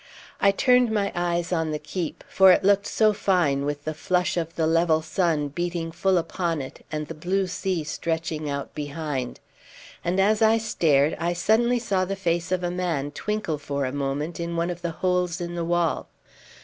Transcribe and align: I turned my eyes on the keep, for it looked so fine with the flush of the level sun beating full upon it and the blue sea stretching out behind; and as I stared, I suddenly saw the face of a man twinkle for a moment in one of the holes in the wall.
I 0.39 0.49
turned 0.49 0.89
my 0.91 1.11
eyes 1.13 1.51
on 1.53 1.69
the 1.69 1.77
keep, 1.77 2.23
for 2.27 2.51
it 2.51 2.63
looked 2.63 2.87
so 2.87 3.13
fine 3.13 3.65
with 3.65 3.83
the 3.85 3.93
flush 3.93 4.35
of 4.35 4.55
the 4.55 4.65
level 4.65 5.03
sun 5.03 5.49
beating 5.49 5.91
full 5.91 6.17
upon 6.17 6.59
it 6.59 6.83
and 6.91 7.05
the 7.05 7.13
blue 7.13 7.45
sea 7.45 7.83
stretching 7.83 8.49
out 8.49 8.73
behind; 8.73 9.39
and 10.03 10.19
as 10.19 10.41
I 10.41 10.57
stared, 10.57 11.15
I 11.19 11.33
suddenly 11.33 11.77
saw 11.77 12.03
the 12.05 12.15
face 12.15 12.51
of 12.51 12.63
a 12.63 12.71
man 12.71 13.11
twinkle 13.11 13.59
for 13.59 13.85
a 13.85 13.91
moment 13.91 14.39
in 14.39 14.55
one 14.55 14.71
of 14.71 14.81
the 14.81 14.89
holes 14.89 15.39
in 15.39 15.53
the 15.53 15.63
wall. 15.65 16.07